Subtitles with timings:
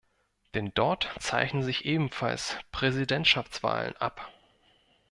[0.55, 4.31] Denn dort zeichnen sich ebenfalls Präsidentschaftswahlen ab.